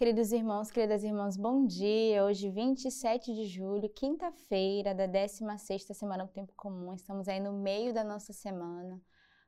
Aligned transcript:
Queridos 0.00 0.32
irmãos, 0.32 0.70
queridas 0.70 1.04
irmãs, 1.04 1.36
bom 1.36 1.66
dia. 1.66 2.24
Hoje, 2.24 2.48
27 2.48 3.34
de 3.34 3.44
julho, 3.44 3.86
quinta-feira 3.86 4.94
da 4.94 5.06
16ª 5.06 5.92
Semana 5.92 6.24
do 6.24 6.32
Tempo 6.32 6.54
Comum. 6.56 6.94
Estamos 6.94 7.28
aí 7.28 7.38
no 7.38 7.52
meio 7.52 7.92
da 7.92 8.02
nossa 8.02 8.32
semana. 8.32 8.98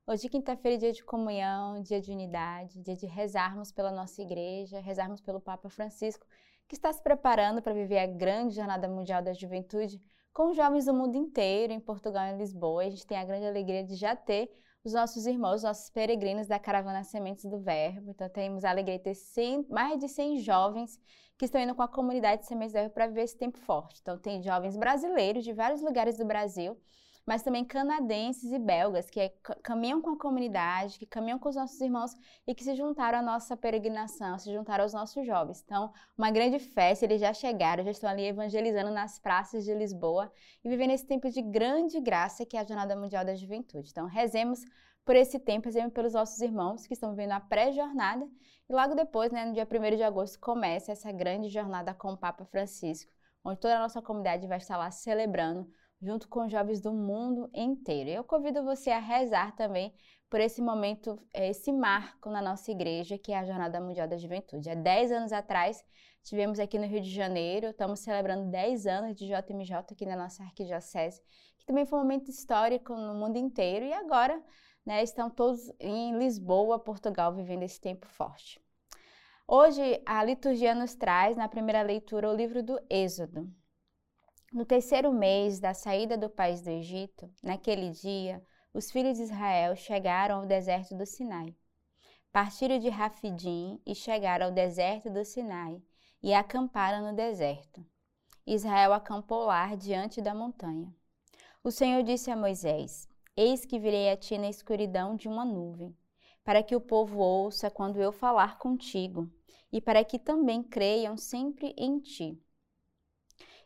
Hoje, 0.06 0.28
quinta-feira, 0.28 0.76
dia 0.76 0.92
de 0.92 1.02
comunhão, 1.02 1.80
dia 1.80 2.02
de 2.02 2.12
unidade, 2.12 2.82
dia 2.82 2.94
de 2.94 3.06
rezarmos 3.06 3.72
pela 3.72 3.90
nossa 3.90 4.20
igreja, 4.20 4.78
rezarmos 4.78 5.22
pelo 5.22 5.40
Papa 5.40 5.70
Francisco, 5.70 6.26
que 6.68 6.74
está 6.74 6.92
se 6.92 7.02
preparando 7.02 7.62
para 7.62 7.72
viver 7.72 8.00
a 8.00 8.06
grande 8.06 8.56
Jornada 8.56 8.86
Mundial 8.86 9.22
da 9.22 9.32
Juventude 9.32 10.02
com 10.34 10.52
jovens 10.52 10.84
do 10.84 10.92
mundo 10.92 11.16
inteiro, 11.16 11.72
em 11.72 11.80
Portugal 11.80 12.26
e 12.26 12.32
em 12.32 12.36
Lisboa. 12.36 12.82
A 12.82 12.90
gente 12.90 13.06
tem 13.06 13.16
a 13.16 13.24
grande 13.24 13.46
alegria 13.46 13.82
de 13.82 13.94
já 13.94 14.14
ter 14.14 14.50
os 14.84 14.92
nossos 14.92 15.26
irmãos, 15.26 15.62
nossos 15.62 15.90
peregrinos 15.90 16.48
da 16.48 16.58
Caravana 16.58 17.04
Sementes 17.04 17.44
do 17.44 17.60
Verbo. 17.60 18.10
Então, 18.10 18.28
temos 18.28 18.64
a 18.64 18.70
alegria 18.70 18.98
de 18.98 19.04
ter 19.04 19.14
100, 19.14 19.66
mais 19.68 19.98
de 19.98 20.08
100 20.08 20.40
jovens 20.40 20.98
que 21.38 21.44
estão 21.44 21.60
indo 21.60 21.74
com 21.74 21.82
a 21.82 21.88
comunidade 21.88 22.46
Sementes 22.46 22.72
do 22.72 22.78
Verbo 22.78 22.94
para 22.94 23.06
viver 23.06 23.22
esse 23.22 23.36
tempo 23.36 23.58
forte. 23.58 24.00
Então, 24.02 24.18
tem 24.18 24.42
jovens 24.42 24.76
brasileiros 24.76 25.44
de 25.44 25.52
vários 25.52 25.82
lugares 25.82 26.18
do 26.18 26.24
Brasil 26.24 26.76
mas 27.26 27.42
também 27.42 27.64
canadenses 27.64 28.52
e 28.52 28.58
belgas 28.58 29.08
que 29.08 29.20
é, 29.20 29.28
caminham 29.62 30.00
com 30.00 30.10
a 30.10 30.18
comunidade, 30.18 30.98
que 30.98 31.06
caminham 31.06 31.38
com 31.38 31.48
os 31.48 31.56
nossos 31.56 31.80
irmãos 31.80 32.14
e 32.46 32.54
que 32.54 32.64
se 32.64 32.74
juntaram 32.74 33.20
à 33.20 33.22
nossa 33.22 33.56
peregrinação, 33.56 34.38
se 34.38 34.52
juntaram 34.52 34.82
aos 34.82 34.92
nossos 34.92 35.24
jovens. 35.24 35.62
Então, 35.64 35.92
uma 36.18 36.30
grande 36.30 36.58
festa, 36.58 37.04
eles 37.04 37.20
já 37.20 37.32
chegaram, 37.32 37.84
já 37.84 37.90
estão 37.90 38.10
ali 38.10 38.26
evangelizando 38.26 38.90
nas 38.90 39.18
praças 39.18 39.64
de 39.64 39.72
Lisboa 39.72 40.32
e 40.64 40.68
vivendo 40.68 40.90
esse 40.90 41.06
tempo 41.06 41.30
de 41.30 41.40
grande 41.40 42.00
graça 42.00 42.44
que 42.44 42.56
é 42.56 42.60
a 42.60 42.64
Jornada 42.64 42.96
Mundial 42.96 43.24
da 43.24 43.34
Juventude. 43.34 43.90
Então, 43.90 44.06
rezemos 44.06 44.64
por 45.04 45.16
esse 45.16 45.38
tempo, 45.38 45.66
rezemos 45.66 45.92
pelos 45.92 46.12
nossos 46.12 46.40
irmãos 46.40 46.86
que 46.86 46.94
estão 46.94 47.10
vivendo 47.10 47.32
a 47.32 47.40
pré-jornada 47.40 48.28
e 48.68 48.72
logo 48.72 48.94
depois, 48.94 49.30
né, 49.30 49.44
no 49.44 49.52
dia 49.52 49.66
1 49.66 49.96
de 49.96 50.02
agosto, 50.02 50.38
começa 50.40 50.92
essa 50.92 51.10
grande 51.12 51.48
jornada 51.48 51.92
com 51.92 52.12
o 52.12 52.16
Papa 52.16 52.44
Francisco, 52.44 53.12
onde 53.44 53.60
toda 53.60 53.76
a 53.76 53.80
nossa 53.80 54.00
comunidade 54.00 54.46
vai 54.46 54.58
estar 54.58 54.76
lá 54.76 54.90
celebrando 54.90 55.68
junto 56.02 56.28
com 56.28 56.48
jovens 56.48 56.80
do 56.80 56.92
mundo 56.92 57.48
inteiro. 57.54 58.10
Eu 58.10 58.24
convido 58.24 58.64
você 58.64 58.90
a 58.90 58.98
rezar 58.98 59.54
também 59.54 59.94
por 60.28 60.40
esse 60.40 60.60
momento, 60.60 61.18
eh, 61.32 61.50
esse 61.50 61.70
marco 61.70 62.28
na 62.28 62.42
nossa 62.42 62.72
igreja, 62.72 63.16
que 63.16 63.32
é 63.32 63.38
a 63.38 63.44
Jornada 63.44 63.80
Mundial 63.80 64.08
da 64.08 64.16
Juventude. 64.16 64.68
Há 64.68 64.74
10 64.74 65.12
anos 65.12 65.32
atrás, 65.32 65.84
tivemos 66.24 66.58
aqui 66.58 66.78
no 66.78 66.86
Rio 66.86 67.00
de 67.00 67.10
Janeiro, 67.10 67.68
estamos 67.68 68.00
celebrando 68.00 68.50
10 68.50 68.86
anos 68.86 69.16
de 69.16 69.26
JMJ 69.26 69.76
aqui 69.76 70.04
na 70.04 70.16
nossa 70.16 70.42
arquidiocese, 70.42 71.22
que 71.58 71.66
também 71.66 71.86
foi 71.86 71.98
um 71.98 72.02
momento 72.02 72.30
histórico 72.30 72.96
no 72.96 73.14
mundo 73.14 73.36
inteiro, 73.36 73.84
e 73.84 73.92
agora 73.92 74.42
né, 74.84 75.02
estão 75.02 75.30
todos 75.30 75.70
em 75.78 76.18
Lisboa, 76.18 76.78
Portugal, 76.78 77.32
vivendo 77.32 77.62
esse 77.62 77.80
tempo 77.80 78.08
forte. 78.08 78.60
Hoje, 79.46 80.02
a 80.06 80.24
liturgia 80.24 80.74
nos 80.74 80.94
traz, 80.94 81.36
na 81.36 81.46
primeira 81.46 81.82
leitura, 81.82 82.28
o 82.28 82.34
livro 82.34 82.62
do 82.62 82.80
Êxodo. 82.88 83.61
No 84.52 84.66
terceiro 84.66 85.10
mês 85.10 85.58
da 85.58 85.72
saída 85.72 86.14
do 86.14 86.28
país 86.28 86.60
do 86.60 86.68
Egito, 86.68 87.32
naquele 87.42 87.88
dia, 87.88 88.44
os 88.74 88.90
filhos 88.90 89.16
de 89.16 89.22
Israel 89.22 89.74
chegaram 89.74 90.40
ao 90.40 90.46
deserto 90.46 90.94
do 90.94 91.06
Sinai. 91.06 91.56
Partiram 92.30 92.78
de 92.78 92.90
Rafidim 92.90 93.80
e 93.86 93.94
chegaram 93.94 94.44
ao 94.44 94.52
deserto 94.52 95.08
do 95.08 95.24
Sinai 95.24 95.80
e 96.22 96.34
acamparam 96.34 97.02
no 97.02 97.16
deserto. 97.16 97.82
Israel 98.46 98.92
acampou 98.92 99.46
lá 99.46 99.74
diante 99.74 100.20
da 100.20 100.34
montanha. 100.34 100.94
O 101.64 101.70
Senhor 101.70 102.02
disse 102.02 102.30
a 102.30 102.36
Moisés: 102.36 103.08
Eis 103.34 103.64
que 103.64 103.78
virei 103.78 104.10
a 104.10 104.18
ti 104.18 104.36
na 104.36 104.50
escuridão 104.50 105.16
de 105.16 105.28
uma 105.28 105.46
nuvem, 105.46 105.96
para 106.44 106.62
que 106.62 106.76
o 106.76 106.80
povo 106.80 107.20
ouça 107.20 107.70
quando 107.70 108.02
eu 108.02 108.12
falar 108.12 108.58
contigo, 108.58 109.32
e 109.72 109.80
para 109.80 110.04
que 110.04 110.18
também 110.18 110.62
creiam 110.62 111.16
sempre 111.16 111.74
em 111.74 111.98
ti. 111.98 112.38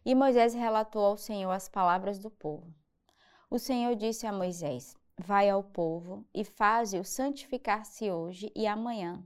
E 0.09 0.15
Moisés 0.15 0.55
relatou 0.55 1.05
ao 1.05 1.17
Senhor 1.17 1.51
as 1.51 1.69
palavras 1.69 2.21
do 2.21 2.31
povo. 2.31 2.73
O 3.51 3.59
Senhor 3.59 3.97
disse 3.97 4.25
a 4.25 4.33
Moisés: 4.33 4.97
Vai 5.19 5.50
ao 5.50 5.65
povo 5.65 6.25
e 6.33 6.44
faze-o 6.44 7.03
santificar-se 7.03 8.09
hoje 8.09 8.53
e 8.55 8.69
amanhã, 8.69 9.21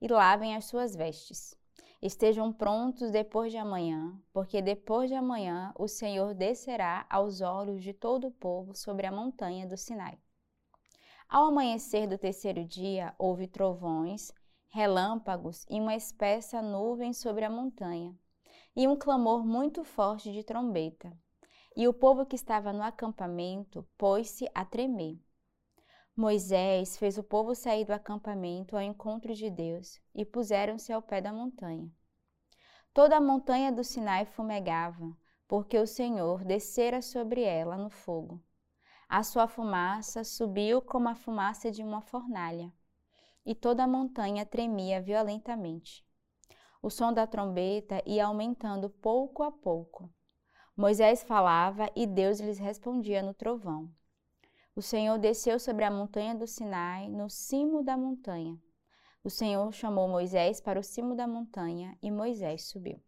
e 0.00 0.08
lavem 0.08 0.56
as 0.56 0.64
suas 0.64 0.96
vestes. 0.96 1.54
Estejam 2.00 2.50
prontos 2.50 3.10
depois 3.10 3.52
de 3.52 3.58
amanhã, 3.58 4.18
porque 4.32 4.62
depois 4.62 5.10
de 5.10 5.14
amanhã 5.14 5.74
o 5.78 5.86
Senhor 5.86 6.32
descerá 6.32 7.04
aos 7.10 7.42
olhos 7.42 7.82
de 7.82 7.92
todo 7.92 8.28
o 8.28 8.32
povo 8.32 8.74
sobre 8.74 9.06
a 9.06 9.12
montanha 9.12 9.66
do 9.66 9.76
Sinai. 9.76 10.18
Ao 11.28 11.48
amanhecer 11.48 12.06
do 12.06 12.16
terceiro 12.16 12.64
dia, 12.64 13.14
houve 13.18 13.46
trovões, 13.46 14.32
relâmpagos 14.70 15.66
e 15.68 15.78
uma 15.78 15.94
espessa 15.94 16.62
nuvem 16.62 17.12
sobre 17.12 17.44
a 17.44 17.50
montanha 17.50 18.18
e 18.76 18.88
um 18.88 18.96
clamor 18.96 19.44
muito 19.44 19.84
forte 19.84 20.32
de 20.32 20.42
trombeta. 20.42 21.16
E 21.76 21.86
o 21.88 21.92
povo 21.92 22.24
que 22.26 22.36
estava 22.36 22.72
no 22.72 22.82
acampamento 22.82 23.86
pôs-se 23.98 24.48
a 24.54 24.64
tremer. 24.64 25.20
Moisés 26.16 26.96
fez 26.96 27.18
o 27.18 27.24
povo 27.24 27.54
sair 27.54 27.84
do 27.84 27.92
acampamento 27.92 28.76
ao 28.76 28.82
encontro 28.82 29.34
de 29.34 29.50
Deus 29.50 30.00
e 30.14 30.24
puseram-se 30.24 30.92
ao 30.92 31.02
pé 31.02 31.20
da 31.20 31.32
montanha. 31.32 31.90
Toda 32.92 33.16
a 33.16 33.20
montanha 33.20 33.72
do 33.72 33.82
Sinai 33.82 34.24
fumegava, 34.24 35.16
porque 35.48 35.76
o 35.76 35.86
Senhor 35.86 36.44
descera 36.44 37.02
sobre 37.02 37.42
ela 37.42 37.76
no 37.76 37.90
fogo. 37.90 38.40
A 39.08 39.24
sua 39.24 39.48
fumaça 39.48 40.22
subiu 40.22 40.80
como 40.80 41.08
a 41.08 41.14
fumaça 41.16 41.70
de 41.72 41.82
uma 41.82 42.00
fornalha, 42.00 42.72
e 43.44 43.54
toda 43.54 43.82
a 43.82 43.88
montanha 43.88 44.46
tremia 44.46 45.02
violentamente. 45.02 46.06
O 46.84 46.90
som 46.90 47.14
da 47.14 47.26
trombeta 47.26 48.02
ia 48.04 48.26
aumentando 48.26 48.90
pouco 48.90 49.42
a 49.42 49.50
pouco. 49.50 50.12
Moisés 50.76 51.22
falava 51.22 51.90
e 51.96 52.06
Deus 52.06 52.40
lhes 52.40 52.58
respondia 52.58 53.22
no 53.22 53.32
trovão. 53.32 53.90
O 54.76 54.82
Senhor 54.82 55.18
desceu 55.18 55.58
sobre 55.58 55.86
a 55.86 55.90
montanha 55.90 56.34
do 56.34 56.46
Sinai, 56.46 57.08
no 57.08 57.30
cimo 57.30 57.82
da 57.82 57.96
montanha. 57.96 58.60
O 59.24 59.30
Senhor 59.30 59.72
chamou 59.72 60.06
Moisés 60.06 60.60
para 60.60 60.78
o 60.78 60.82
cimo 60.82 61.16
da 61.16 61.26
montanha 61.26 61.96
e 62.02 62.10
Moisés 62.10 62.64
subiu. 62.64 63.02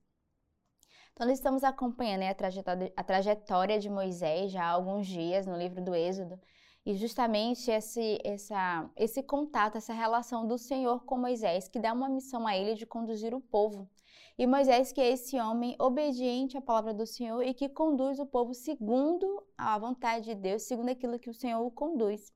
Então, 1.13 1.27
nós 1.27 1.37
estamos 1.37 1.63
acompanhando 1.63 2.21
né, 2.21 2.31
a, 2.31 2.35
trajetória, 2.35 2.91
a 2.97 3.05
trajetória 3.05 3.79
de 3.79 3.91
Moisés 3.91 4.53
já 4.53 4.65
há 4.65 4.71
alguns 4.71 5.07
dias 5.07 5.47
no 5.47 5.55
livro 5.55 5.85
do 5.85 5.95
Êxodo. 5.95 6.41
E 6.87 6.95
justamente 6.95 7.69
esse, 7.69 8.21
essa, 8.23 8.89
esse 8.95 9.21
contato, 9.21 9.77
essa 9.77 9.93
relação 9.93 10.47
do 10.47 10.57
Senhor 10.57 11.05
com 11.05 11.19
Moisés, 11.19 11.67
que 11.67 11.81
dá 11.81 11.93
uma 11.93 12.09
missão 12.09 12.47
a 12.47 12.57
ele 12.57 12.75
de 12.75 12.87
conduzir 12.87 13.35
o 13.35 13.41
povo. 13.41 13.91
E 14.39 14.47
Moisés, 14.47 14.93
que 14.93 15.01
é 15.01 15.11
esse 15.11 15.37
homem 15.37 15.75
obediente 15.81 16.57
à 16.57 16.61
palavra 16.61 16.95
do 16.95 17.05
Senhor 17.05 17.43
e 17.43 17.53
que 17.53 17.69
conduz 17.69 18.21
o 18.21 18.27
povo 18.27 18.55
segundo 18.55 19.43
a 19.59 19.77
vontade 19.77 20.27
de 20.27 20.35
Deus, 20.37 20.63
segundo 20.63 20.91
aquilo 20.91 21.19
que 21.19 21.29
o 21.29 21.35
Senhor 21.35 21.61
o 21.61 21.73
conduz. 21.73 22.33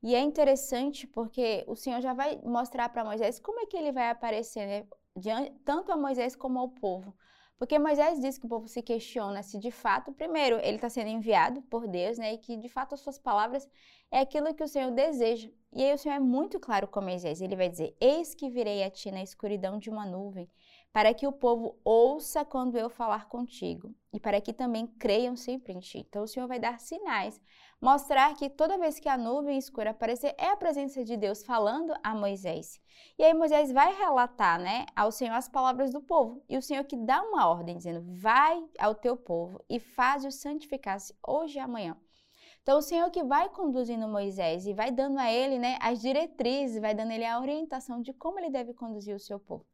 E 0.00 0.14
é 0.14 0.20
interessante 0.20 1.04
porque 1.04 1.64
o 1.66 1.74
Senhor 1.74 2.00
já 2.00 2.12
vai 2.14 2.40
mostrar 2.44 2.90
para 2.90 3.04
Moisés 3.04 3.40
como 3.40 3.58
é 3.60 3.66
que 3.66 3.76
ele 3.76 3.90
vai 3.90 4.10
aparecer, 4.10 4.64
né? 4.64 4.86
Tanto 5.64 5.90
a 5.90 5.96
Moisés 5.96 6.36
como 6.36 6.60
ao 6.60 6.68
povo. 6.68 7.12
Porque 7.58 7.76
Moisés 7.76 8.20
diz 8.20 8.38
que 8.38 8.46
o 8.46 8.48
povo 8.48 8.68
se 8.68 8.80
questiona 8.80 9.42
se 9.42 9.58
de 9.58 9.72
fato, 9.72 10.12
primeiro, 10.12 10.56
ele 10.60 10.76
está 10.76 10.88
sendo 10.88 11.08
enviado 11.08 11.60
por 11.62 11.88
Deus, 11.88 12.16
né? 12.16 12.34
E 12.34 12.38
que 12.38 12.56
de 12.56 12.68
fato 12.68 12.94
as 12.94 13.00
suas 13.00 13.18
palavras 13.18 13.68
é 14.12 14.20
aquilo 14.20 14.54
que 14.54 14.62
o 14.62 14.68
Senhor 14.68 14.92
deseja. 14.92 15.50
E 15.72 15.82
aí 15.82 15.92
o 15.92 15.98
Senhor 15.98 16.14
é 16.14 16.20
muito 16.20 16.60
claro 16.60 16.86
com 16.86 17.00
Moisés. 17.00 17.40
Ele 17.40 17.56
vai 17.56 17.68
dizer: 17.68 17.96
Eis 18.00 18.32
que 18.32 18.48
virei 18.48 18.84
a 18.84 18.90
ti 18.90 19.10
na 19.10 19.22
escuridão 19.22 19.76
de 19.76 19.90
uma 19.90 20.06
nuvem, 20.06 20.48
para 20.92 21.12
que 21.12 21.26
o 21.26 21.32
povo 21.32 21.76
ouça 21.84 22.44
quando 22.44 22.78
eu 22.78 22.88
falar 22.88 23.28
contigo, 23.28 23.92
e 24.12 24.20
para 24.20 24.40
que 24.40 24.52
também 24.52 24.86
creiam 24.86 25.34
sempre 25.34 25.72
em 25.72 25.80
ti. 25.80 25.98
Então 25.98 26.22
o 26.22 26.28
Senhor 26.28 26.46
vai 26.46 26.60
dar 26.60 26.78
sinais, 26.78 27.40
mostrar 27.80 28.34
que 28.34 28.50
toda 28.50 28.78
vez 28.78 28.98
que 28.98 29.08
a 29.08 29.16
nuvem 29.16 29.58
escura 29.58 29.90
aparecer, 29.90 30.34
é 30.38 30.48
a 30.48 30.56
presença 30.56 31.04
de 31.04 31.16
Deus 31.16 31.44
falando 31.44 31.94
a 32.02 32.14
Moisés. 32.14 32.80
E 33.18 33.24
aí 33.24 33.32
Moisés 33.34 33.72
vai 33.72 33.94
relatar, 33.96 34.58
né, 34.58 34.86
ao 34.96 35.12
Senhor 35.12 35.34
as 35.34 35.48
palavras 35.48 35.92
do 35.92 36.00
povo, 36.00 36.42
e 36.48 36.56
o 36.58 36.62
Senhor 36.62 36.84
que 36.84 36.96
dá 36.96 37.22
uma 37.22 37.48
ordem 37.48 37.76
dizendo: 37.76 38.02
"Vai 38.20 38.62
ao 38.78 38.94
teu 38.94 39.16
povo 39.16 39.64
e 39.68 39.78
faz-o 39.78 40.30
santificar-se 40.30 41.14
hoje 41.26 41.58
e 41.58 41.60
amanhã". 41.60 41.96
Então, 42.68 42.80
o 42.80 42.82
Senhor 42.82 43.10
que 43.10 43.24
vai 43.24 43.48
conduzindo 43.48 44.06
Moisés 44.06 44.66
e 44.66 44.74
vai 44.74 44.90
dando 44.90 45.18
a 45.18 45.32
ele 45.32 45.58
né, 45.58 45.78
as 45.80 46.02
diretrizes, 46.02 46.78
vai 46.78 46.94
dando 46.94 47.12
ele 47.12 47.24
a 47.24 47.40
orientação 47.40 48.02
de 48.02 48.12
como 48.12 48.38
ele 48.38 48.50
deve 48.50 48.74
conduzir 48.74 49.16
o 49.16 49.18
seu 49.18 49.40
povo. 49.40 49.64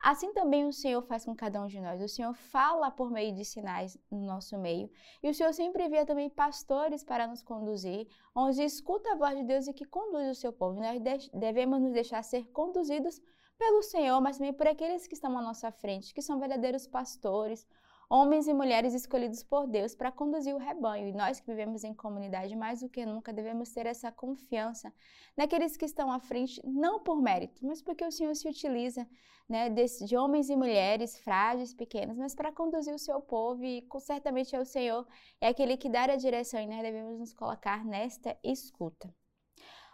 Assim 0.00 0.32
também 0.32 0.64
o 0.64 0.72
Senhor 0.72 1.02
faz 1.02 1.26
com 1.26 1.36
cada 1.36 1.62
um 1.62 1.66
de 1.66 1.78
nós. 1.78 2.00
O 2.00 2.08
Senhor 2.08 2.32
fala 2.32 2.90
por 2.90 3.10
meio 3.10 3.34
de 3.34 3.44
sinais 3.44 3.98
no 4.10 4.24
nosso 4.24 4.56
meio. 4.56 4.90
E 5.22 5.28
o 5.28 5.34
Senhor 5.34 5.52
sempre 5.52 5.84
envia 5.84 6.06
também 6.06 6.30
pastores 6.30 7.04
para 7.04 7.26
nos 7.26 7.42
conduzir, 7.42 8.08
onde 8.34 8.62
escuta 8.62 9.12
a 9.12 9.16
voz 9.16 9.36
de 9.36 9.44
Deus 9.44 9.66
e 9.66 9.74
que 9.74 9.84
conduz 9.84 10.26
o 10.30 10.40
seu 10.40 10.50
povo. 10.50 10.80
Nós 10.80 10.98
devemos 11.34 11.82
nos 11.82 11.92
deixar 11.92 12.22
ser 12.22 12.46
conduzidos 12.46 13.20
pelo 13.58 13.82
Senhor, 13.82 14.18
mas 14.22 14.38
também 14.38 14.54
por 14.54 14.66
aqueles 14.66 15.06
que 15.06 15.12
estão 15.12 15.36
à 15.36 15.42
nossa 15.42 15.70
frente, 15.70 16.14
que 16.14 16.22
são 16.22 16.40
verdadeiros 16.40 16.86
pastores, 16.86 17.66
homens 18.10 18.48
e 18.48 18.54
mulheres 18.54 18.94
escolhidos 18.94 19.42
por 19.42 19.66
Deus 19.66 19.94
para 19.94 20.10
conduzir 20.10 20.54
o 20.54 20.58
rebanho. 20.58 21.06
E 21.08 21.12
nós 21.12 21.40
que 21.40 21.46
vivemos 21.46 21.84
em 21.84 21.92
comunidade, 21.92 22.56
mais 22.56 22.80
do 22.80 22.88
que 22.88 23.04
nunca, 23.04 23.32
devemos 23.32 23.70
ter 23.70 23.86
essa 23.86 24.10
confiança 24.10 24.92
naqueles 25.36 25.76
que 25.76 25.84
estão 25.84 26.10
à 26.10 26.18
frente, 26.18 26.60
não 26.64 27.00
por 27.00 27.20
mérito, 27.20 27.66
mas 27.66 27.82
porque 27.82 28.04
o 28.04 28.10
Senhor 28.10 28.34
se 28.34 28.48
utiliza 28.48 29.06
né, 29.48 29.68
de, 29.68 29.84
de 30.06 30.16
homens 30.16 30.48
e 30.48 30.56
mulheres 30.56 31.18
frágeis, 31.18 31.74
pequenos, 31.74 32.16
mas 32.16 32.34
para 32.34 32.52
conduzir 32.52 32.94
o 32.94 32.98
seu 32.98 33.20
povo. 33.20 33.62
E 33.64 33.86
certamente 34.00 34.56
é 34.56 34.60
o 34.60 34.64
Senhor, 34.64 35.06
é 35.40 35.48
aquele 35.48 35.76
que 35.76 35.90
dá 35.90 36.04
a 36.04 36.16
direção 36.16 36.60
e 36.60 36.66
nós 36.66 36.80
devemos 36.80 37.18
nos 37.18 37.34
colocar 37.34 37.84
nesta 37.84 38.36
escuta. 38.42 39.14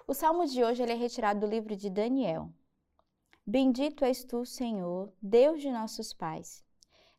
O 0.06 0.14
salmo 0.14 0.46
de 0.46 0.62
hoje 0.62 0.82
ele 0.82 0.92
é 0.92 0.96
retirado 0.96 1.40
do 1.40 1.46
livro 1.46 1.74
de 1.74 1.90
Daniel. 1.90 2.50
Bendito 3.46 4.04
és 4.04 4.24
tu, 4.24 4.44
Senhor, 4.46 5.12
Deus 5.20 5.60
de 5.60 5.70
nossos 5.70 6.14
pais 6.14 6.63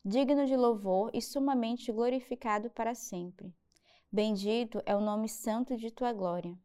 digno 0.08 0.46
de 0.46 0.56
louvor 0.56 1.10
e 1.12 1.20
sumamente 1.20 1.90
glorificado 1.90 2.70
para 2.70 2.94
sempre. 2.94 3.52
Bendito 4.10 4.80
é 4.86 4.94
o 4.94 5.00
nome 5.00 5.28
santo 5.28 5.76
de 5.76 5.90
tua 5.90 6.12
glória, 6.12 6.56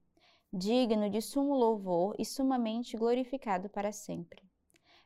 digno 0.53 1.09
de 1.09 1.23
sumo 1.23 1.55
louvor 1.55 2.13
e 2.19 2.23
sumamente 2.23 2.95
glorificado 2.95 3.67
para 3.67 3.91
sempre. 3.91 4.43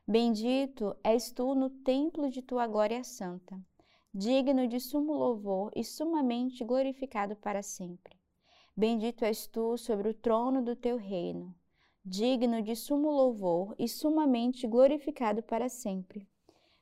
Bendito 0.06 0.94
és 1.02 1.32
tu 1.32 1.54
no 1.54 1.70
templo 1.70 2.28
de 2.28 2.42
tua 2.42 2.66
glória 2.66 3.02
santa, 3.02 3.58
digno 4.12 4.68
de 4.68 4.80
sumo 4.80 5.14
louvor 5.14 5.72
e 5.74 5.82
sumamente 5.82 6.62
glorificado 6.62 7.36
para 7.36 7.62
sempre. 7.62 8.20
Bendito 8.76 9.24
és 9.24 9.46
tu 9.46 9.78
sobre 9.78 10.10
o 10.10 10.14
trono 10.14 10.60
do 10.62 10.76
teu 10.76 10.98
reino, 10.98 11.54
digno 12.04 12.60
de 12.60 12.76
sumo 12.76 13.10
louvor 13.10 13.74
e 13.78 13.88
sumamente 13.88 14.66
glorificado 14.66 15.42
para 15.42 15.70
sempre. 15.70 16.28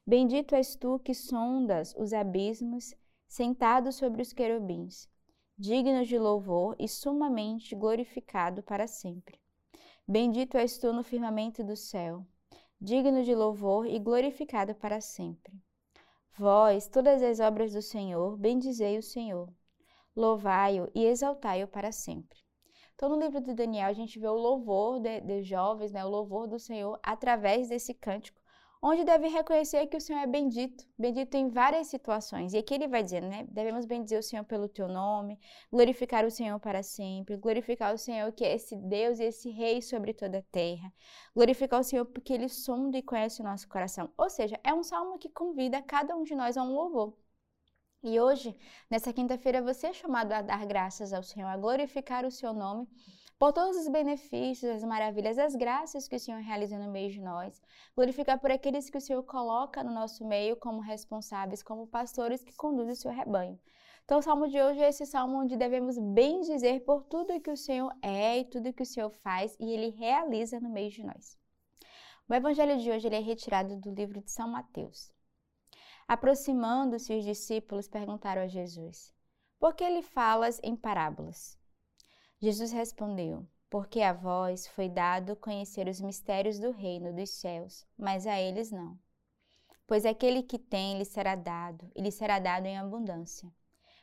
Bendito 0.07 0.55
és 0.55 0.77
tu 0.77 0.99
que 0.99 1.15
sondas 1.15 1.95
os 1.97 2.13
abismos, 2.13 2.95
sentado 3.27 3.91
sobre 3.91 4.21
os 4.21 4.35
querubins, 4.35 5.09
digno 5.57 6.05
de 6.05 6.19
louvor 6.19 6.77
e 6.79 6.87
sumamente 6.87 7.75
glorificado 7.75 8.63
para 8.63 8.87
sempre. 8.87 9.41
Bendito 10.07 10.59
és 10.59 10.77
tu 10.77 10.93
no 10.93 11.03
firmamento 11.03 11.65
do 11.65 11.75
céu, 11.75 12.23
digno 12.79 13.23
de 13.23 13.35
louvor 13.35 13.87
e 13.87 13.99
glorificado 13.99 14.75
para 14.75 15.01
sempre. 15.01 15.55
Vós, 16.37 16.87
todas 16.87 17.23
as 17.23 17.41
obras 17.41 17.73
do 17.73 17.81
Senhor, 17.81 18.37
bendizei 18.37 18.99
o 18.99 19.03
Senhor. 19.03 19.51
Louvai-o 20.15 20.91
e 20.95 21.07
exaltai-o 21.07 21.67
para 21.67 21.91
sempre. 21.91 22.39
Então, 22.95 23.09
no 23.09 23.19
livro 23.19 23.41
de 23.41 23.55
Daniel, 23.55 23.89
a 23.89 23.95
gente 23.95 24.19
vê 24.19 24.29
o 24.29 24.35
louvor 24.35 25.01
de 25.01 25.43
jovens, 25.43 25.93
né, 25.93 26.05
o 26.05 26.11
louvor 26.11 26.47
do 26.47 26.59
Senhor 26.59 27.01
através 27.03 27.71
desse 27.71 27.95
cântico 27.95 28.44
onde 28.87 29.03
deve 29.03 29.29
reconhecer 29.29 29.87
que 29.87 29.97
o 29.97 30.01
Senhor 30.01 30.21
é 30.21 30.27
bendito, 30.27 30.85
bendito 30.99 31.35
em 31.37 31.49
várias 31.49 31.87
situações. 31.87 32.53
E 32.53 32.59
aqui 32.59 32.75
ele 32.75 32.87
vai 32.87 33.03
dizer, 33.03 33.23
né? 33.23 33.47
Devemos 33.49 33.87
bendizer 33.87 34.19
o 34.19 34.23
Senhor 34.23 34.45
pelo 34.45 34.69
teu 34.69 34.87
nome, 34.87 35.41
glorificar 35.73 36.23
o 36.27 36.31
Senhor 36.31 36.61
para 36.61 36.83
sempre, 36.83 37.39
glorificar 37.39 37.95
o 37.95 37.99
Senhor 37.99 38.31
que 38.33 38.45
é 38.45 38.55
esse 38.55 38.77
Deus 38.77 39.19
e 39.21 39.25
esse 39.25 39.49
Rei 39.49 39.81
sobre 39.81 40.13
toda 40.13 40.39
a 40.39 40.43
terra, 40.53 40.93
glorificar 41.35 41.81
o 41.81 41.83
Senhor 41.83 42.05
porque 42.05 42.35
ele 42.35 42.47
sonda 42.47 42.99
e 42.99 43.03
conhece 43.03 43.41
o 43.41 43.45
nosso 43.45 43.67
coração. 43.67 44.13
Ou 44.19 44.29
seja, 44.29 44.61
é 44.63 44.75
um 44.75 44.83
salmo 44.83 45.19
que 45.19 45.31
convida 45.31 45.81
cada 45.81 46.15
um 46.15 46.23
de 46.23 46.35
nós 46.35 46.59
a 46.59 46.63
um 46.63 46.75
louvor. 46.75 47.15
E 48.03 48.21
hoje, 48.21 48.55
nessa 48.91 49.15
quinta-feira, 49.15 49.63
você 49.63 49.87
é 49.87 49.93
chamado 49.95 50.31
a 50.33 50.43
dar 50.43 50.67
graças 50.67 51.11
ao 51.15 51.23
Senhor, 51.23 51.49
a 51.49 51.57
glorificar 51.57 52.27
o 52.27 52.31
seu 52.31 52.53
nome 52.53 52.87
por 53.39 53.53
todos 53.53 53.77
os 53.77 53.89
benefícios, 53.89 54.71
as 54.71 54.85
maravilhas, 54.85 55.39
as 55.39 55.57
graças 55.57 56.07
que 56.07 56.17
o 56.17 56.21
Senhor 56.21 56.41
realiza 56.41 56.79
no 56.79 56.91
meio 56.91 57.11
de 57.11 57.21
nós. 57.21 57.61
Glorificar 57.95 58.39
por 58.39 58.51
aqueles 58.51 58.89
que 58.89 58.97
o 58.97 59.01
Senhor 59.01 59.23
coloca 59.25 59.83
no 59.83 59.93
nosso 59.93 60.25
meio 60.25 60.57
como 60.57 60.81
responsáveis, 60.81 61.63
como 61.63 61.87
pastores 61.87 62.45
que 62.45 62.55
conduzem 62.55 62.93
o 62.93 62.97
seu 62.97 63.11
rebanho. 63.11 63.59
Então, 64.05 64.19
o 64.19 64.23
salmo 64.23 64.47
de 64.49 64.61
hoje 64.61 64.81
é 64.81 64.89
esse 64.89 65.05
salmo 65.05 65.39
onde 65.39 65.57
devemos 65.57 65.99
bem 65.99 66.43
dizer 66.43 66.85
por 66.85 67.05
tudo 67.05 67.41
que 67.41 67.51
o 67.51 67.57
Senhor 67.57 67.93
é 68.03 68.39
e 68.39 68.45
tudo 68.45 68.73
que 68.73 68.83
o 68.83 68.87
Senhor 68.87 69.11
faz 69.11 69.57
e 69.59 69.73
ele 69.73 69.89
realiza 69.91 70.61
no 70.61 70.69
meio 70.69 70.91
de 70.91 71.03
nós. 71.03 71.39
O 72.29 72.35
evangelho 72.35 72.79
de 72.79 72.91
hoje 72.91 73.09
é 73.09 73.19
retirado 73.19 73.77
do 73.77 73.91
livro 73.91 74.23
de 74.23 74.31
São 74.31 74.49
Mateus. 74.49 75.13
Aproximando-se 76.07 77.17
os 77.17 77.25
discípulos, 77.25 77.89
perguntaram 77.89 78.43
a 78.43 78.47
Jesus: 78.47 79.13
Por 79.59 79.75
que 79.75 79.83
ele 79.83 80.03
falas 80.03 80.61
em 80.63 80.77
parábolas? 80.77 81.59
Jesus 82.45 82.73
respondeu: 82.73 83.49
Porque 83.71 84.03
a 84.03 84.13
vós 84.13 84.67
foi 84.67 84.87
dado 84.87 85.35
conhecer 85.35 85.89
os 85.89 85.99
mistérios 85.99 86.59
do 86.59 86.73
reino 86.73 87.11
dos 87.11 87.31
céus, 87.31 87.87
mas 87.97 88.27
a 88.27 88.39
eles 88.39 88.71
não. 88.71 88.99
Pois 89.87 90.05
aquele 90.05 90.43
que 90.43 90.59
tem 90.59 90.99
lhe 90.99 91.07
será 91.07 91.37
dado, 91.37 91.91
e 91.97 92.03
lhe 92.03 92.11
será 92.11 92.39
dado 92.39 92.67
em 92.67 92.77
abundância. 92.77 93.51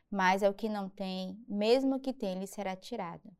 Mas 0.09 0.41
ao 0.41 0.55
que 0.55 0.67
não 0.67 0.89
tem, 0.89 1.37
mesmo 1.47 1.99
que 1.99 2.11
tem, 2.11 2.39
lhe 2.39 2.47
será 2.47 2.75
tirado. 2.75 3.31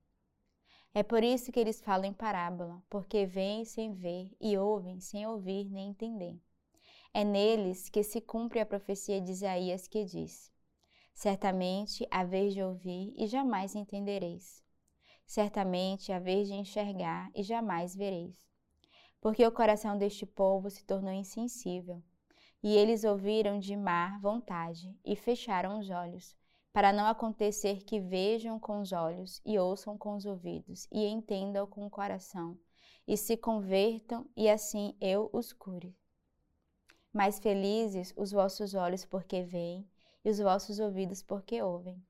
É 0.93 1.01
por 1.01 1.23
isso 1.23 1.51
que 1.51 1.59
eles 1.59 1.81
falam 1.81 2.05
em 2.05 2.13
parábola, 2.13 2.83
porque 2.87 3.25
veem 3.25 3.65
sem 3.65 3.91
ver 3.93 4.29
e 4.39 4.55
ouvem 4.55 4.99
sem 4.99 5.25
ouvir 5.25 5.67
nem 5.71 5.89
entender. 5.89 6.39
É 7.11 7.23
neles 7.23 7.89
que 7.89 8.03
se 8.03 8.21
cumpre 8.21 8.59
a 8.59 8.67
profecia 8.67 9.19
de 9.19 9.31
Isaías 9.31 9.87
que 9.87 10.05
diz: 10.05 10.51
Certamente 11.11 12.07
a 12.11 12.23
vez 12.23 12.53
de 12.53 12.61
ouvir 12.61 13.15
e 13.17 13.25
jamais 13.25 13.73
entendereis 13.73 14.61
certamente 15.31 16.11
a 16.11 16.19
vez 16.19 16.49
de 16.49 16.55
enxergar 16.55 17.31
e 17.33 17.41
jamais 17.41 17.95
vereis. 17.95 18.45
Porque 19.21 19.47
o 19.47 19.51
coração 19.51 19.97
deste 19.97 20.25
povo 20.25 20.69
se 20.69 20.83
tornou 20.83 21.13
insensível, 21.13 22.03
e 22.61 22.75
eles 22.75 23.05
ouviram 23.05 23.57
de 23.57 23.77
má 23.77 24.19
vontade 24.19 24.93
e 25.05 25.15
fecharam 25.15 25.79
os 25.79 25.89
olhos, 25.89 26.35
para 26.73 26.91
não 26.91 27.05
acontecer 27.05 27.85
que 27.85 27.97
vejam 27.97 28.59
com 28.59 28.81
os 28.81 28.91
olhos 28.91 29.41
e 29.45 29.57
ouçam 29.57 29.97
com 29.97 30.15
os 30.15 30.25
ouvidos 30.25 30.85
e 30.91 31.05
entendam 31.05 31.65
com 31.65 31.85
o 31.85 31.89
coração 31.89 32.59
e 33.07 33.15
se 33.15 33.37
convertam 33.37 34.27
e 34.35 34.49
assim 34.49 34.97
eu 34.99 35.29
os 35.31 35.53
cure. 35.53 35.95
Mais 37.13 37.39
felizes 37.39 38.13
os 38.17 38.33
vossos 38.33 38.73
olhos 38.73 39.05
porque 39.05 39.43
veem 39.43 39.89
e 40.25 40.29
os 40.29 40.39
vossos 40.39 40.77
ouvidos 40.77 41.23
porque 41.23 41.61
ouvem. 41.61 42.03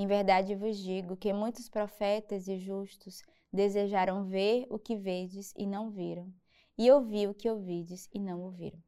Em 0.00 0.06
verdade 0.06 0.54
vos 0.54 0.78
digo 0.78 1.14
que 1.14 1.30
muitos 1.30 1.68
profetas 1.68 2.48
e 2.48 2.56
justos 2.56 3.22
desejaram 3.52 4.24
ver 4.24 4.66
o 4.70 4.78
que 4.78 4.96
vedes 4.96 5.52
e 5.54 5.66
não 5.66 5.90
viram, 5.90 6.32
e 6.78 6.90
ouvir 6.90 7.28
o 7.28 7.34
que 7.34 7.50
ouvides 7.50 8.08
e 8.10 8.18
não 8.18 8.40
ouviram. 8.40 8.82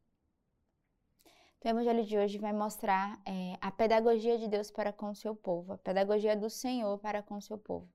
Então, 1.58 1.70
o 1.70 1.74
Evangelho 1.74 2.06
de 2.06 2.16
hoje 2.16 2.38
vai 2.38 2.54
mostrar 2.54 3.20
é, 3.26 3.58
a 3.60 3.70
pedagogia 3.70 4.38
de 4.38 4.48
Deus 4.48 4.70
para 4.70 4.90
com 4.90 5.10
o 5.10 5.14
seu 5.14 5.36
povo, 5.36 5.74
a 5.74 5.76
pedagogia 5.76 6.34
do 6.34 6.48
Senhor 6.48 6.98
para 6.98 7.22
com 7.22 7.34
o 7.34 7.42
seu 7.42 7.58
povo. 7.58 7.92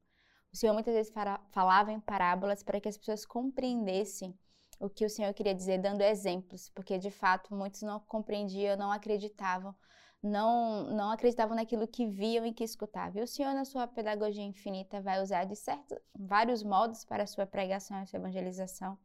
O 0.54 0.56
Senhor 0.56 0.74
muitas 0.74 0.94
vezes 0.94 1.12
falava 1.50 1.92
em 1.92 2.00
parábolas 2.00 2.62
para 2.62 2.80
que 2.80 2.88
as 2.88 3.00
pessoas 3.00 3.25
compreendessem 3.25 4.38
o 4.80 4.92
que 4.92 5.04
o 5.04 5.10
Senhor 5.10 5.34
queria 5.34 5.56
dizer, 5.56 5.80
dando 5.80 6.02
exemplos, 6.02 6.69
porque 6.69 7.00
de 7.00 7.10
fato 7.10 7.56
muitos 7.56 7.81
não 7.81 8.00
compreendiam, 8.00 8.78
não 8.78 8.92
acreditavam 8.92 9.74
não, 10.21 10.83
não 10.92 11.12
acreditavam 11.12 11.56
naquilo 11.56 11.88
que 11.88 12.06
viam 12.06 12.45
e 12.45 12.54
que 12.54 12.64
escutavam. 12.64 13.21
E 13.21 13.24
o 13.24 13.28
Senhor, 13.28 13.54
na 13.54 13.66
sua 13.66 13.88
pedagogia 13.88 14.44
infinita, 14.44 15.02
vai 15.02 15.21
usar 15.21 15.45
de 15.45 15.56
certos, 15.56 15.97
vários 16.16 16.64
modos 16.64 17.06
para 17.06 17.24
a 17.24 17.28
sua 17.28 17.45
pregação 17.45 18.02
e 18.02 18.07
sua 18.07 18.19
evangelização. 18.19 18.97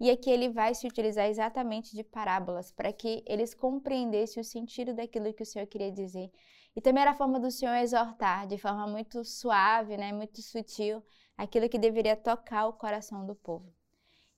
E 0.00 0.10
aqui 0.10 0.28
ele 0.28 0.48
vai 0.48 0.74
se 0.74 0.86
utilizar 0.86 1.26
exatamente 1.26 1.94
de 1.94 2.02
parábolas, 2.02 2.72
para 2.72 2.92
que 2.92 3.22
eles 3.26 3.54
compreendessem 3.54 4.40
o 4.40 4.44
sentido 4.44 4.92
daquilo 4.92 5.32
que 5.32 5.42
o 5.42 5.46
Senhor 5.46 5.66
queria 5.66 5.92
dizer. 5.92 6.32
E 6.74 6.80
também 6.80 7.02
era 7.02 7.12
a 7.12 7.14
forma 7.14 7.38
do 7.38 7.50
Senhor 7.50 7.74
exortar, 7.76 8.46
de 8.46 8.58
forma 8.58 8.86
muito 8.88 9.24
suave, 9.24 9.96
né, 9.96 10.12
muito 10.12 10.42
sutil, 10.42 11.02
aquilo 11.36 11.68
que 11.68 11.78
deveria 11.78 12.16
tocar 12.16 12.66
o 12.66 12.72
coração 12.72 13.24
do 13.24 13.34
povo. 13.36 13.72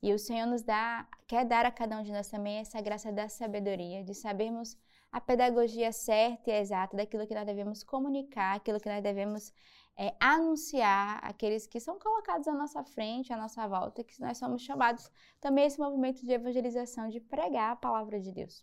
E 0.03 0.13
o 0.13 0.19
Senhor 0.19 0.47
nos 0.47 0.63
dá, 0.63 1.09
quer 1.27 1.45
dar 1.47 1.65
a 1.65 1.71
cada 1.71 1.99
um 1.99 2.03
de 2.03 2.13
nós 2.13 2.29
também 2.29 2.59
essa 2.59 2.81
graça 2.83 3.11
da 3.11 3.29
sabedoria, 3.29 4.05
de 4.05 4.15
sabermos 4.15 4.77
a 5.17 5.21
pedagogia 5.21 5.93
certa 5.93 6.51
e 6.51 6.61
exata 6.61 6.95
daquilo 6.95 7.27
que 7.27 7.35
nós 7.35 7.47
devemos 7.47 7.83
comunicar, 7.83 8.55
aquilo 8.55 8.79
que 8.79 8.91
nós 8.91 9.03
devemos 9.03 9.51
é, 9.97 10.15
anunciar 10.21 11.25
àqueles 11.25 11.67
que 11.67 11.81
são 11.81 11.99
colocados 11.99 12.47
à 12.47 12.53
nossa 12.53 12.85
frente, 12.85 13.33
à 13.33 13.37
nossa 13.39 13.67
volta, 13.67 14.05
que 14.05 14.21
nós 14.21 14.37
somos 14.37 14.61
chamados 14.61 15.11
também 15.41 15.65
a 15.65 15.67
esse 15.69 15.81
movimento 15.81 16.21
de 16.21 16.31
evangelização, 16.31 17.09
de 17.09 17.19
pregar 17.19 17.73
a 17.73 17.77
palavra 17.77 18.21
de 18.21 18.31
Deus. 18.31 18.63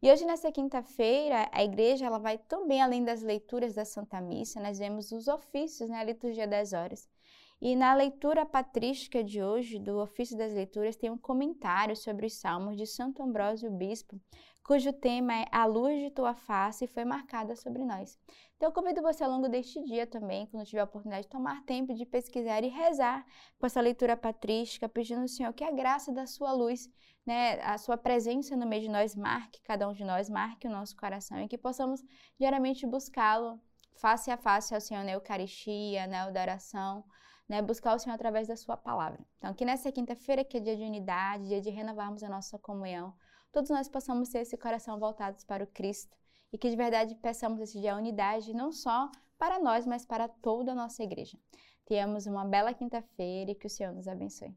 E 0.00 0.10
hoje, 0.10 0.24
nessa 0.24 0.50
quinta-feira, 0.50 1.50
a 1.52 1.62
igreja 1.62 2.06
ela 2.06 2.18
vai 2.18 2.38
também, 2.38 2.80
além 2.80 3.04
das 3.04 3.20
leituras 3.20 3.74
da 3.74 3.84
Santa 3.84 4.22
Missa, 4.22 4.58
nós 4.58 4.78
vemos 4.78 5.12
os 5.12 5.28
ofícios, 5.28 5.90
né, 5.90 5.98
a 5.98 6.04
liturgia 6.04 6.48
das 6.48 6.72
horas. 6.72 7.06
E 7.62 7.76
na 7.76 7.92
leitura 7.92 8.46
patrística 8.46 9.22
de 9.22 9.42
hoje, 9.42 9.78
do 9.78 9.98
Ofício 9.98 10.34
das 10.34 10.54
Leituras, 10.54 10.96
tem 10.96 11.10
um 11.10 11.18
comentário 11.18 11.94
sobre 11.94 12.24
os 12.24 12.32
Salmos 12.32 12.74
de 12.74 12.86
Santo 12.86 13.22
Ambrósio 13.22 13.70
Bispo, 13.70 14.18
cujo 14.64 14.94
tema 14.94 15.34
é 15.34 15.46
A 15.52 15.66
luz 15.66 16.00
de 16.00 16.10
tua 16.10 16.34
face 16.34 16.86
foi 16.86 17.04
marcada 17.04 17.54
sobre 17.54 17.84
nós. 17.84 18.18
Então, 18.56 18.70
eu 18.70 18.72
convido 18.72 19.02
você 19.02 19.22
ao 19.22 19.30
longo 19.30 19.46
deste 19.46 19.84
dia 19.84 20.06
também, 20.06 20.46
quando 20.46 20.64
tiver 20.64 20.80
a 20.80 20.84
oportunidade 20.84 21.24
de 21.24 21.28
tomar 21.28 21.62
tempo 21.66 21.92
de 21.92 22.06
pesquisar 22.06 22.64
e 22.64 22.68
rezar 22.68 23.26
com 23.58 23.66
essa 23.66 23.80
leitura 23.82 24.16
patrística, 24.16 24.88
pedindo 24.88 25.20
ao 25.20 25.28
Senhor 25.28 25.52
que 25.52 25.62
a 25.62 25.70
graça 25.70 26.10
da 26.10 26.24
sua 26.24 26.52
luz, 26.52 26.88
né, 27.26 27.60
a 27.60 27.76
sua 27.76 27.98
presença 27.98 28.56
no 28.56 28.66
meio 28.66 28.84
de 28.84 28.88
nós 28.88 29.14
marque 29.14 29.60
cada 29.60 29.86
um 29.86 29.92
de 29.92 30.02
nós, 30.02 30.30
marque 30.30 30.66
o 30.66 30.70
nosso 30.70 30.96
coração 30.96 31.38
e 31.42 31.46
que 31.46 31.58
possamos 31.58 32.02
diariamente 32.38 32.86
buscá-lo 32.86 33.60
face 33.96 34.30
a 34.30 34.38
face 34.38 34.74
ao 34.74 34.80
Senhor 34.80 35.04
na 35.04 35.12
Eucaristia, 35.12 36.06
na 36.06 36.22
adoração, 36.22 37.04
né, 37.50 37.60
buscar 37.60 37.96
o 37.96 37.98
Senhor 37.98 38.14
através 38.14 38.46
da 38.46 38.54
sua 38.54 38.76
palavra. 38.76 39.18
Então, 39.36 39.52
que 39.52 39.64
nessa 39.64 39.90
quinta-feira, 39.90 40.44
que 40.44 40.56
é 40.56 40.60
dia 40.60 40.76
de 40.76 40.84
unidade, 40.84 41.48
dia 41.48 41.60
de 41.60 41.68
renovarmos 41.68 42.22
a 42.22 42.28
nossa 42.28 42.56
comunhão, 42.60 43.12
todos 43.50 43.70
nós 43.70 43.88
possamos 43.88 44.28
ter 44.28 44.38
esse 44.38 44.56
coração 44.56 45.00
voltados 45.00 45.42
para 45.42 45.64
o 45.64 45.66
Cristo 45.66 46.16
e 46.52 46.56
que 46.56 46.70
de 46.70 46.76
verdade 46.76 47.16
peçamos 47.16 47.60
esse 47.60 47.80
dia 47.80 47.96
unidade, 47.96 48.54
não 48.54 48.70
só 48.70 49.10
para 49.36 49.58
nós, 49.58 49.84
mas 49.84 50.06
para 50.06 50.28
toda 50.28 50.70
a 50.70 50.76
nossa 50.76 51.02
igreja. 51.02 51.36
Tenhamos 51.86 52.24
uma 52.24 52.44
bela 52.44 52.72
quinta-feira 52.72 53.50
e 53.50 53.56
que 53.56 53.66
o 53.66 53.70
Senhor 53.70 53.92
nos 53.92 54.06
abençoe. 54.06 54.56